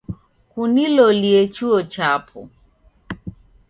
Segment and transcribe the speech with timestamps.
[0.51, 2.39] Kunilolie chuo chapo